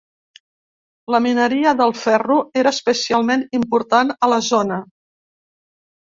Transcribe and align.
La 1.15 1.17
mineria 1.25 1.73
del 1.81 1.91
ferro 2.03 2.37
era 2.61 2.71
especialment 2.77 3.43
important 3.59 4.13
a 4.15 4.31
la 4.33 4.41
zona. 4.47 4.79